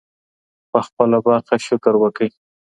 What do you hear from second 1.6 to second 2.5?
شکر وکړئ.